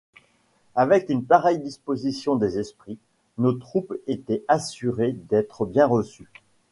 Avec 0.73 1.09
une 1.09 1.23
pareille 1.23 1.59
disposition 1.59 2.35
des 2.35 2.57
esprits, 2.57 2.97
nos 3.37 3.53
troupes 3.53 3.93
étaient 4.07 4.43
assurées 4.47 5.11
d'être 5.11 5.67
bien 5.67 5.85
reçues. 5.85 6.31